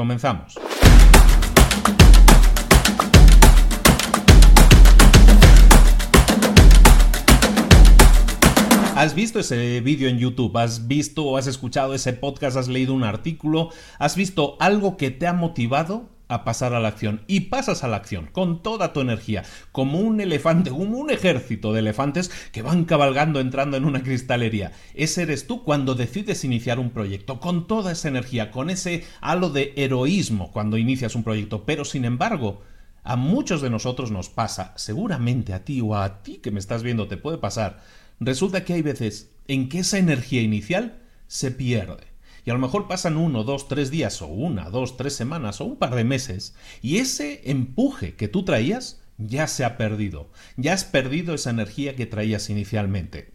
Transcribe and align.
Comenzamos. 0.00 0.54
¿Has 8.96 9.14
visto 9.14 9.40
ese 9.40 9.82
vídeo 9.82 10.08
en 10.08 10.18
YouTube? 10.18 10.56
¿Has 10.56 10.88
visto 10.88 11.26
o 11.26 11.36
has 11.36 11.46
escuchado 11.46 11.92
ese 11.92 12.14
podcast? 12.14 12.56
¿Has 12.56 12.68
leído 12.68 12.94
un 12.94 13.04
artículo? 13.04 13.68
¿Has 13.98 14.16
visto 14.16 14.56
algo 14.58 14.96
que 14.96 15.10
te 15.10 15.26
ha 15.26 15.34
motivado 15.34 16.08
a 16.30 16.44
pasar 16.44 16.72
a 16.72 16.80
la 16.80 16.88
acción. 16.88 17.22
Y 17.26 17.40
pasas 17.40 17.84
a 17.84 17.88
la 17.88 17.96
acción 17.96 18.28
con 18.32 18.62
toda 18.62 18.92
tu 18.92 19.00
energía, 19.00 19.42
como 19.72 19.98
un 19.98 20.20
elefante, 20.20 20.70
como 20.70 20.96
un 20.96 21.10
ejército 21.10 21.72
de 21.72 21.80
elefantes 21.80 22.30
que 22.52 22.62
van 22.62 22.84
cabalgando 22.84 23.40
entrando 23.40 23.76
en 23.76 23.84
una 23.84 24.02
cristalería. 24.02 24.72
Ese 24.94 25.22
eres 25.22 25.46
tú 25.46 25.64
cuando 25.64 25.94
decides 25.94 26.44
iniciar 26.44 26.78
un 26.78 26.90
proyecto, 26.90 27.40
con 27.40 27.66
toda 27.66 27.92
esa 27.92 28.08
energía, 28.08 28.50
con 28.52 28.70
ese 28.70 29.04
halo 29.20 29.50
de 29.50 29.74
heroísmo 29.76 30.52
cuando 30.52 30.78
inicias 30.78 31.16
un 31.16 31.24
proyecto, 31.24 31.64
pero 31.64 31.84
sin 31.84 32.04
embargo, 32.04 32.62
a 33.02 33.16
muchos 33.16 33.60
de 33.60 33.70
nosotros 33.70 34.10
nos 34.10 34.28
pasa, 34.28 34.72
seguramente 34.76 35.52
a 35.52 35.64
ti 35.64 35.80
o 35.80 35.96
a 35.96 36.22
ti 36.22 36.36
que 36.36 36.52
me 36.52 36.60
estás 36.60 36.82
viendo 36.82 37.08
te 37.08 37.16
puede 37.16 37.38
pasar, 37.38 37.82
resulta 38.20 38.64
que 38.64 38.74
hay 38.74 38.82
veces 38.82 39.32
en 39.48 39.68
que 39.68 39.80
esa 39.80 39.98
energía 39.98 40.42
inicial 40.42 41.00
se 41.26 41.50
pierde 41.50 42.09
a 42.50 42.54
lo 42.54 42.60
mejor 42.60 42.88
pasan 42.88 43.16
uno, 43.16 43.44
dos, 43.44 43.68
tres 43.68 43.90
días 43.90 44.22
o 44.22 44.26
una, 44.26 44.70
dos, 44.70 44.96
tres 44.96 45.14
semanas 45.14 45.60
o 45.60 45.64
un 45.64 45.76
par 45.76 45.94
de 45.94 46.04
meses 46.04 46.54
y 46.82 46.98
ese 46.98 47.42
empuje 47.50 48.14
que 48.14 48.28
tú 48.28 48.44
traías 48.44 49.02
ya 49.18 49.46
se 49.46 49.64
ha 49.64 49.76
perdido, 49.76 50.30
ya 50.56 50.72
has 50.72 50.84
perdido 50.84 51.34
esa 51.34 51.50
energía 51.50 51.94
que 51.96 52.06
traías 52.06 52.48
inicialmente. 52.50 53.32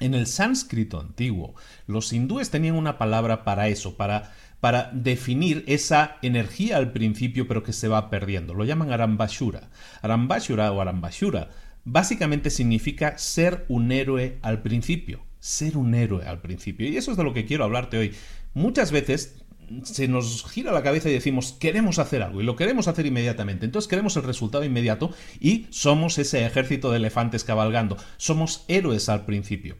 En 0.00 0.14
el 0.14 0.26
sánscrito 0.26 1.00
antiguo, 1.00 1.54
los 1.86 2.12
hindúes 2.12 2.50
tenían 2.50 2.76
una 2.76 2.98
palabra 2.98 3.44
para 3.44 3.68
eso, 3.68 3.96
para, 3.96 4.32
para 4.60 4.90
definir 4.92 5.64
esa 5.66 6.16
energía 6.22 6.76
al 6.76 6.92
principio 6.92 7.48
pero 7.48 7.62
que 7.62 7.72
se 7.72 7.88
va 7.88 8.08
perdiendo. 8.08 8.54
Lo 8.54 8.64
llaman 8.64 8.92
arambashura. 8.92 9.70
Arambashura 10.00 10.72
o 10.72 10.80
arambashura 10.80 11.50
básicamente 11.84 12.50
significa 12.50 13.18
ser 13.18 13.64
un 13.68 13.92
héroe 13.92 14.38
al 14.42 14.62
principio 14.62 15.27
ser 15.48 15.78
un 15.78 15.94
héroe 15.94 16.26
al 16.26 16.42
principio. 16.42 16.86
Y 16.86 16.98
eso 16.98 17.10
es 17.10 17.16
de 17.16 17.24
lo 17.24 17.32
que 17.32 17.46
quiero 17.46 17.64
hablarte 17.64 17.96
hoy. 17.96 18.14
Muchas 18.52 18.92
veces 18.92 19.36
se 19.82 20.06
nos 20.06 20.44
gira 20.44 20.72
la 20.72 20.82
cabeza 20.82 21.08
y 21.08 21.14
decimos, 21.14 21.56
queremos 21.58 21.98
hacer 21.98 22.22
algo 22.22 22.40
y 22.40 22.44
lo 22.44 22.54
queremos 22.54 22.86
hacer 22.86 23.06
inmediatamente. 23.06 23.64
Entonces 23.64 23.88
queremos 23.88 24.14
el 24.16 24.24
resultado 24.24 24.64
inmediato 24.64 25.10
y 25.40 25.66
somos 25.70 26.18
ese 26.18 26.44
ejército 26.44 26.90
de 26.90 26.98
elefantes 26.98 27.44
cabalgando. 27.44 27.96
Somos 28.18 28.66
héroes 28.68 29.08
al 29.08 29.24
principio. 29.24 29.76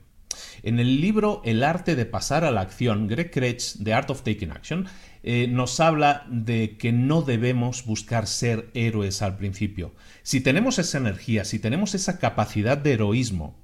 En 0.62 0.80
el 0.80 1.02
libro 1.02 1.42
El 1.44 1.62
arte 1.62 1.96
de 1.96 2.06
pasar 2.06 2.44
a 2.44 2.50
la 2.50 2.62
acción, 2.62 3.06
Greg 3.06 3.30
Kretsch, 3.30 3.82
The 3.82 3.92
Art 3.92 4.08
of 4.08 4.22
Taking 4.22 4.52
Action, 4.52 4.86
eh, 5.22 5.48
nos 5.48 5.80
habla 5.80 6.26
de 6.30 6.78
que 6.78 6.92
no 6.92 7.20
debemos 7.20 7.84
buscar 7.84 8.26
ser 8.26 8.70
héroes 8.72 9.20
al 9.20 9.36
principio. 9.36 9.94
Si 10.22 10.40
tenemos 10.40 10.78
esa 10.78 10.96
energía, 10.96 11.44
si 11.44 11.58
tenemos 11.58 11.94
esa 11.94 12.18
capacidad 12.18 12.78
de 12.78 12.94
heroísmo, 12.94 13.54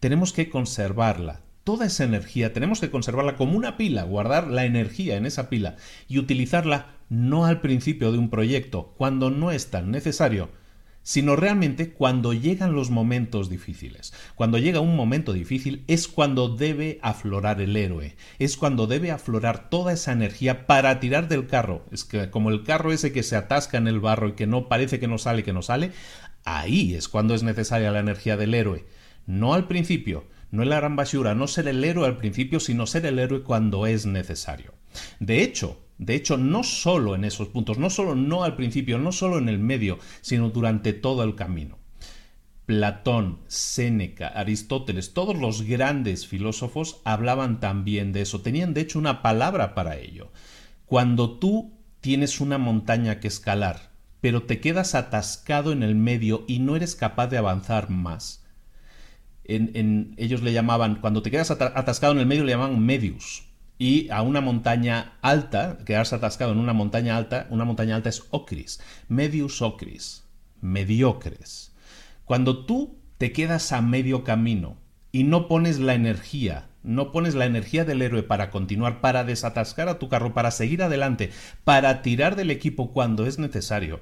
tenemos 0.00 0.32
que 0.32 0.48
conservarla. 0.48 1.47
Toda 1.68 1.84
esa 1.84 2.04
energía 2.04 2.54
tenemos 2.54 2.80
que 2.80 2.88
conservarla 2.88 3.36
como 3.36 3.54
una 3.54 3.76
pila, 3.76 4.02
guardar 4.04 4.48
la 4.48 4.64
energía 4.64 5.18
en 5.18 5.26
esa 5.26 5.50
pila 5.50 5.76
y 6.08 6.18
utilizarla 6.18 6.94
no 7.10 7.44
al 7.44 7.60
principio 7.60 8.10
de 8.10 8.16
un 8.16 8.30
proyecto, 8.30 8.94
cuando 8.96 9.28
no 9.28 9.50
es 9.50 9.68
tan 9.68 9.90
necesario, 9.90 10.48
sino 11.02 11.36
realmente 11.36 11.92
cuando 11.92 12.32
llegan 12.32 12.72
los 12.72 12.88
momentos 12.88 13.50
difíciles. 13.50 14.14
Cuando 14.34 14.56
llega 14.56 14.80
un 14.80 14.96
momento 14.96 15.34
difícil 15.34 15.84
es 15.88 16.08
cuando 16.08 16.48
debe 16.48 17.00
aflorar 17.02 17.60
el 17.60 17.76
héroe, 17.76 18.16
es 18.38 18.56
cuando 18.56 18.86
debe 18.86 19.10
aflorar 19.10 19.68
toda 19.68 19.92
esa 19.92 20.12
energía 20.12 20.66
para 20.66 21.00
tirar 21.00 21.28
del 21.28 21.48
carro. 21.48 21.84
Es 21.90 22.06
que 22.06 22.30
como 22.30 22.48
el 22.48 22.64
carro 22.64 22.92
ese 22.92 23.12
que 23.12 23.22
se 23.22 23.36
atasca 23.36 23.76
en 23.76 23.88
el 23.88 24.00
barro 24.00 24.28
y 24.28 24.32
que 24.32 24.46
no 24.46 24.68
parece 24.68 24.98
que 24.98 25.06
no 25.06 25.18
sale, 25.18 25.44
que 25.44 25.52
no 25.52 25.60
sale, 25.60 25.92
ahí 26.44 26.94
es 26.94 27.10
cuando 27.10 27.34
es 27.34 27.42
necesaria 27.42 27.92
la 27.92 28.00
energía 28.00 28.38
del 28.38 28.54
héroe 28.54 28.86
no 29.28 29.52
al 29.52 29.68
principio, 29.68 30.24
no 30.50 30.62
el 30.62 30.72
arambashura, 30.72 31.34
no 31.34 31.46
ser 31.46 31.68
el 31.68 31.84
héroe 31.84 32.06
al 32.06 32.16
principio, 32.16 32.60
sino 32.60 32.86
ser 32.86 33.06
el 33.06 33.18
héroe 33.18 33.42
cuando 33.42 33.86
es 33.86 34.06
necesario. 34.06 34.74
De 35.20 35.42
hecho, 35.42 35.78
de 35.98 36.14
hecho, 36.14 36.36
no 36.36 36.62
solo 36.62 37.14
en 37.14 37.24
esos 37.24 37.48
puntos, 37.48 37.78
no 37.78 37.90
solo 37.90 38.14
no 38.14 38.44
al 38.44 38.54
principio, 38.54 38.98
no 38.98 39.10
solo 39.10 39.38
en 39.38 39.48
el 39.48 39.58
medio, 39.58 39.98
sino 40.20 40.50
durante 40.50 40.92
todo 40.92 41.24
el 41.24 41.34
camino. 41.34 41.78
Platón, 42.66 43.40
Séneca, 43.48 44.28
Aristóteles, 44.28 45.14
todos 45.14 45.36
los 45.36 45.62
grandes 45.62 46.26
filósofos 46.26 47.00
hablaban 47.04 47.60
también 47.60 48.12
de 48.12 48.20
eso, 48.20 48.42
tenían 48.42 48.74
de 48.74 48.82
hecho 48.82 48.98
una 48.98 49.22
palabra 49.22 49.74
para 49.74 49.96
ello. 49.96 50.30
Cuando 50.84 51.38
tú 51.38 51.72
tienes 52.00 52.40
una 52.40 52.58
montaña 52.58 53.20
que 53.20 53.28
escalar, 53.28 53.90
pero 54.20 54.42
te 54.42 54.60
quedas 54.60 54.94
atascado 54.94 55.72
en 55.72 55.82
el 55.82 55.94
medio 55.94 56.44
y 56.46 56.58
no 56.58 56.76
eres 56.76 56.94
capaz 56.94 57.28
de 57.28 57.38
avanzar 57.38 57.90
más, 57.90 58.44
en, 59.48 60.14
ellos 60.18 60.42
le 60.42 60.52
llamaban, 60.52 60.96
cuando 60.96 61.22
te 61.22 61.30
quedas 61.30 61.50
atascado 61.50 62.12
en 62.12 62.20
el 62.20 62.26
medio 62.26 62.44
le 62.44 62.52
llamaban 62.52 62.84
medius. 62.84 63.44
Y 63.78 64.10
a 64.10 64.22
una 64.22 64.40
montaña 64.40 65.18
alta, 65.22 65.78
quedarse 65.84 66.14
atascado 66.14 66.52
en 66.52 66.58
una 66.58 66.72
montaña 66.72 67.16
alta, 67.16 67.46
una 67.50 67.64
montaña 67.64 67.96
alta 67.96 68.08
es 68.08 68.24
ocris, 68.30 68.80
medius 69.08 69.62
ocris, 69.62 70.24
mediocres. 70.60 71.72
Cuando 72.24 72.66
tú 72.66 72.98
te 73.18 73.32
quedas 73.32 73.72
a 73.72 73.80
medio 73.80 74.24
camino 74.24 74.76
y 75.12 75.24
no 75.24 75.48
pones 75.48 75.78
la 75.78 75.94
energía, 75.94 76.68
no 76.82 77.12
pones 77.12 77.34
la 77.34 77.46
energía 77.46 77.84
del 77.84 78.02
héroe 78.02 78.22
para 78.22 78.50
continuar, 78.50 79.00
para 79.00 79.24
desatascar 79.24 79.88
a 79.88 79.98
tu 79.98 80.08
carro, 80.08 80.34
para 80.34 80.50
seguir 80.50 80.82
adelante, 80.82 81.30
para 81.64 82.02
tirar 82.02 82.34
del 82.34 82.50
equipo 82.50 82.92
cuando 82.92 83.26
es 83.26 83.38
necesario, 83.38 84.00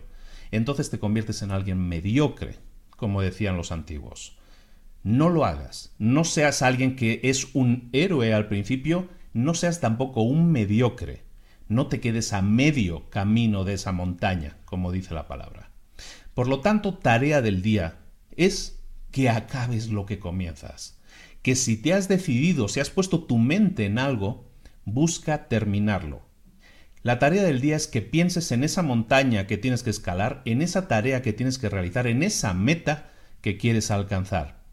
entonces 0.51 0.91
te 0.91 0.99
conviertes 0.99 1.43
en 1.43 1.51
alguien 1.51 1.87
mediocre, 1.89 2.57
como 2.97 3.21
decían 3.23 3.57
los 3.57 3.73
antiguos. 3.73 4.37
No 5.07 5.29
lo 5.29 5.45
hagas. 5.45 5.95
No 6.01 6.25
seas 6.25 6.63
alguien 6.63 6.97
que 6.97 7.21
es 7.23 7.55
un 7.55 7.91
héroe 7.93 8.35
al 8.35 8.49
principio, 8.49 9.09
no 9.33 9.55
seas 9.55 9.79
tampoco 9.79 10.23
un 10.23 10.51
mediocre. 10.51 11.23
No 11.69 11.87
te 11.87 12.01
quedes 12.01 12.33
a 12.33 12.43
medio 12.43 13.09
camino 13.09 13.63
de 13.63 13.75
esa 13.75 13.93
montaña, 13.93 14.57
como 14.65 14.91
dice 14.91 15.15
la 15.15 15.29
palabra. 15.29 15.71
Por 16.35 16.49
lo 16.49 16.59
tanto, 16.59 16.99
tarea 16.99 17.41
del 17.41 17.63
día 17.63 18.01
es 18.37 18.81
que 19.13 19.29
acabes 19.29 19.91
lo 19.91 20.07
que 20.07 20.19
comienzas. 20.19 20.99
Que 21.41 21.55
si 21.55 21.77
te 21.77 21.93
has 21.93 22.09
decidido, 22.09 22.67
si 22.67 22.81
has 22.81 22.91
puesto 22.91 23.23
tu 23.23 23.39
mente 23.39 23.87
en 23.87 24.01
algo, 24.01 24.51
busca 24.85 25.47
terminarlo. 25.47 26.23
La 27.05 27.21
tarea 27.21 27.45
del 27.45 27.61
día 27.61 27.77
es 27.77 27.87
que 27.87 28.03
pienses 28.03 28.51
en 28.51 28.65
esa 28.65 28.83
montaña 28.83 29.47
que 29.47 29.57
tienes 29.57 29.85
que 29.85 29.91
escalar, 29.91 30.43
en 30.47 30.63
esa 30.63 30.89
tarea 30.89 31.23
que 31.23 31.33
tienes 31.33 31.61
que 31.61 31.69
realizar, 31.69 32.09
en 32.09 32.25
esa 32.25 32.55
meta 32.55 33.13
que 33.41 33.57
quieres 33.57 33.93
alcanzar. 33.93 34.66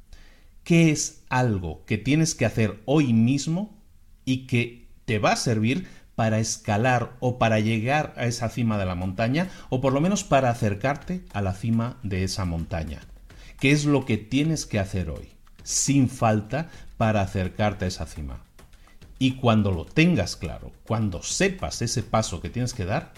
¿Qué 0.63 0.92
es 0.92 1.24
algo 1.30 1.83
que 1.86 1.98
tienes 1.98 2.36
que 2.36 2.45
hacer 2.45 2.81
hoy 2.86 3.12
mismo 3.12 3.77
y 4.24 4.48
que 4.48 4.88
te 5.06 5.19
va 5.19 5.33
a 5.33 5.38
servir 5.38 5.88
para 6.15 6.39
escalar 6.39 7.18
o 7.19 7.38
para 7.38 7.60
llegar 7.60 8.13
a 8.18 8.25
esa 8.25 8.48
cima 8.50 8.77
de 8.77 8.86
la 8.86 8.95
montaña 8.95 9.50
o 9.69 9.81
por 9.81 9.94
lo 9.94 10.00
menos 10.00 10.24
para 10.24 10.50
acercarte 10.50 11.25
a 11.33 11.42
la 11.42 11.54
cima 11.54 11.98
de 12.04 12.24
esa 12.24 12.45
montaña? 12.45 13.01
¿Qué 13.60 13.71
es 13.71 13.86
lo 13.86 14.06
que 14.06 14.18
tienes 14.18 14.65
que 14.65 14.80
hacer 14.80 15.10
hoy, 15.10 15.30
sin 15.63 16.07
falta, 16.07 16.69
para 16.98 17.21
acercarte 17.21 17.86
a 17.86 17.88
esa 17.89 18.06
cima? 18.06 18.44
Y 19.19 19.36
cuando 19.36 19.71
lo 19.71 19.86
tengas 19.86 20.36
claro, 20.36 20.71
cuando 20.86 21.24
sepas 21.24 21.81
ese 21.81 22.04
paso 22.04 22.42
que 22.42 22.50
tienes 22.50 22.74
que 22.74 22.86
dar, 22.86 23.13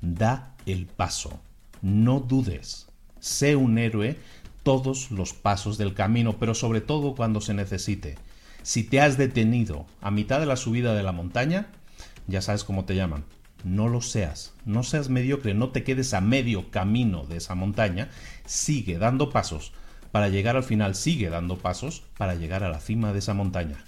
da 0.00 0.56
el 0.66 0.86
paso. 0.86 1.40
No 1.80 2.20
dudes. 2.20 2.86
Sé 3.18 3.54
un 3.56 3.78
héroe 3.78 4.16
todos 4.62 5.10
los 5.10 5.32
pasos 5.32 5.78
del 5.78 5.94
camino, 5.94 6.38
pero 6.38 6.54
sobre 6.54 6.80
todo 6.80 7.14
cuando 7.14 7.40
se 7.40 7.54
necesite. 7.54 8.16
Si 8.62 8.84
te 8.84 9.00
has 9.00 9.18
detenido 9.18 9.86
a 10.00 10.10
mitad 10.10 10.40
de 10.40 10.46
la 10.46 10.56
subida 10.56 10.94
de 10.94 11.02
la 11.02 11.12
montaña, 11.12 11.68
ya 12.26 12.42
sabes 12.42 12.64
cómo 12.64 12.84
te 12.84 12.94
llaman. 12.94 13.24
No 13.64 13.88
lo 13.88 14.00
seas, 14.00 14.54
no 14.64 14.82
seas 14.82 15.08
mediocre, 15.08 15.54
no 15.54 15.70
te 15.70 15.84
quedes 15.84 16.14
a 16.14 16.20
medio 16.20 16.70
camino 16.70 17.24
de 17.24 17.36
esa 17.36 17.54
montaña, 17.54 18.10
sigue 18.44 18.98
dando 18.98 19.30
pasos 19.30 19.72
para 20.10 20.28
llegar 20.28 20.56
al 20.56 20.64
final, 20.64 20.94
sigue 20.94 21.30
dando 21.30 21.58
pasos 21.58 22.02
para 22.18 22.34
llegar 22.34 22.64
a 22.64 22.68
la 22.68 22.80
cima 22.80 23.12
de 23.12 23.20
esa 23.20 23.34
montaña. 23.34 23.84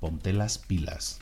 Ponte 0.00 0.32
las 0.32 0.58
pilas. 0.58 1.20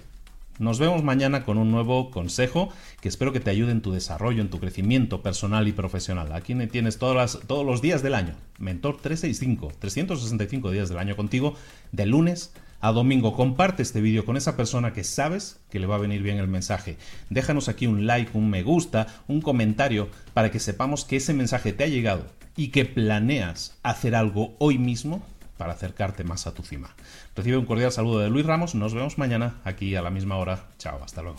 Nos 0.61 0.79
vemos 0.79 1.03
mañana 1.03 1.45
con 1.45 1.59
un 1.59 1.73
nuevo 1.73 2.13
consejo 2.13 2.69
que 3.01 3.09
espero 3.09 3.33
que 3.33 3.41
te 3.41 3.51
ayude 3.51 3.73
en 3.73 3.83
tu 3.83 3.91
desarrollo, 3.91 4.41
en 4.41 4.51
tu 4.51 4.61
crecimiento 4.61 5.21
personal 5.21 5.67
y 5.67 5.73
profesional. 5.73 6.33
Aquí 6.33 6.55
me 6.55 6.69
tienes 6.69 6.97
todos 6.97 7.41
los 7.49 7.83
días 7.83 8.05
del 8.05 8.15
año. 8.15 8.37
Mentor 8.61 8.99
365, 8.99 9.73
365 9.81 10.71
días 10.71 10.89
del 10.89 10.99
año 10.99 11.17
contigo, 11.17 11.57
de 11.91 12.07
lunes 12.07 12.53
a 12.81 12.93
domingo. 12.93 13.35
Comparte 13.35 13.83
este 13.83 14.01
vídeo 14.01 14.25
con 14.25 14.37
esa 14.37 14.57
persona 14.57 14.93
que 14.93 15.03
sabes 15.03 15.59
que 15.71 15.81
le 15.81 15.87
va 15.87 15.97
a 15.97 15.99
venir 15.99 16.23
bien 16.23 16.39
el 16.39 16.47
mensaje. 16.47 16.99
Déjanos 17.31 17.69
aquí 17.69 17.89
un 17.89 18.07
like, 18.07 18.31
un 18.39 18.49
me 18.49 18.63
gusta, 18.63 19.09
un 19.27 19.41
comentario 19.41 20.09
para 20.35 20.53
que 20.53 20.61
sepamos 20.61 21.05
que 21.05 21.17
ese 21.17 21.35
mensaje 21.35 21.73
te 21.73 21.83
ha 21.83 21.89
llegado 21.89 22.27
y 22.57 22.69
que 22.69 22.85
planeas 22.85 23.77
hacer 23.83 24.15
algo 24.15 24.55
hoy 24.61 24.79
mismo 24.79 25.27
para 25.57 25.73
acercarte 25.73 26.25
más 26.25 26.47
a 26.47 26.55
tu 26.55 26.63
cima. 26.63 26.95
Recibe 27.35 27.57
un 27.57 27.67
cordial 27.67 27.93
saludo 27.93 28.21
de 28.21 28.31
Luis 28.31 28.47
Ramos, 28.47 28.75
nos 28.75 28.95
vemos 28.95 29.19
mañana 29.19 29.57
aquí 29.65 29.95
a 29.97 30.03
la 30.03 30.11
misma 30.11 30.37
hora. 30.37 30.67
Chao, 30.79 31.03
hasta 31.03 31.23
luego. 31.23 31.39